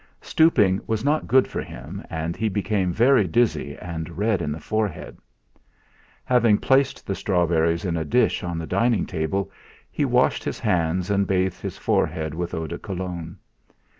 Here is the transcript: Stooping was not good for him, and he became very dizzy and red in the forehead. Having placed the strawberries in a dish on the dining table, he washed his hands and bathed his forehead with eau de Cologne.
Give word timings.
Stooping 0.23 0.81
was 0.87 1.05
not 1.05 1.27
good 1.27 1.47
for 1.47 1.61
him, 1.61 2.03
and 2.09 2.35
he 2.35 2.49
became 2.49 2.91
very 2.91 3.27
dizzy 3.27 3.77
and 3.77 4.09
red 4.17 4.41
in 4.41 4.51
the 4.51 4.59
forehead. 4.59 5.19
Having 6.25 6.57
placed 6.57 7.05
the 7.05 7.13
strawberries 7.13 7.85
in 7.85 7.95
a 7.95 8.03
dish 8.03 8.43
on 8.43 8.57
the 8.57 8.65
dining 8.65 9.05
table, 9.05 9.51
he 9.91 10.03
washed 10.03 10.43
his 10.43 10.57
hands 10.59 11.11
and 11.11 11.27
bathed 11.27 11.61
his 11.61 11.77
forehead 11.77 12.33
with 12.33 12.55
eau 12.55 12.65
de 12.65 12.79
Cologne. 12.79 13.37